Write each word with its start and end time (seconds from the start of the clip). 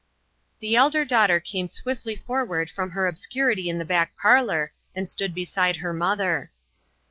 WHY? 0.57 0.61
33 0.61 0.67
The 0.67 0.75
elder 0.77 1.05
daughter 1.05 1.39
came 1.39 1.67
swiftly 1.67 2.15
forward 2.15 2.71
from 2.71 2.89
her 2.89 3.05
obscurity 3.05 3.69
in 3.69 3.77
the 3.77 3.85
back 3.85 4.17
parlor, 4.17 4.73
and 4.95 5.07
stood 5.07 5.35
beside 5.35 5.75
her 5.75 5.93
mother. 5.93 6.51